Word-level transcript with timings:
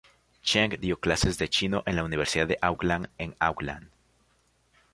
Cheng 0.51 0.71
dio 0.85 0.95
clases 0.99 1.37
de 1.37 1.47
chino 1.47 1.83
en 1.85 1.95
la 1.95 2.03
Universidad 2.03 2.47
de 2.47 2.57
Auckland 2.63 3.09
en 3.19 3.35
Auckland. 3.39 3.91